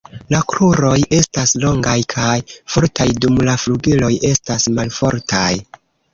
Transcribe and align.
La 0.33 0.37
kruroj 0.51 0.93
estas 1.17 1.53
longaj 1.65 1.93
kaj 2.13 2.31
fortaj, 2.77 3.07
dum 3.27 3.39
la 3.51 3.55
flugiloj 3.67 4.11
estas 4.33 4.69
malfortaj. 4.81 5.47